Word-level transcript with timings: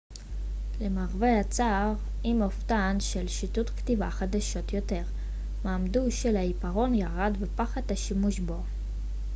למרבה 0.81 1.39
הצער 1.39 1.93
עם 2.23 2.41
הופעתן 2.41 2.95
של 2.99 3.27
שיטות 3.27 3.69
כתיבה 3.69 4.09
חדשות 4.11 4.73
יותר 4.73 5.01
מעמדו 5.63 6.11
של 6.11 6.35
העיפרון 6.37 6.93
ירד 6.95 7.35
ופחת 7.41 7.91
השימוש 7.91 8.39
בו 8.39 8.57